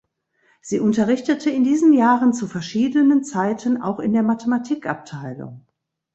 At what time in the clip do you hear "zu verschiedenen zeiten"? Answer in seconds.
2.33-3.83